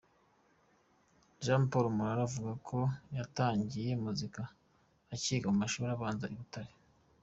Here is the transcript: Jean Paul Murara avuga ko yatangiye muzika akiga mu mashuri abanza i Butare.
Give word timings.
Jean 1.43 1.63
Paul 1.71 1.85
Murara 1.95 2.21
avuga 2.29 2.51
ko 2.67 2.79
yatangiye 3.17 3.91
muzika 4.03 4.41
akiga 5.13 5.47
mu 5.51 5.57
mashuri 5.63 5.89
abanza 5.91 6.25
i 6.33 6.37
Butare. 6.39 6.71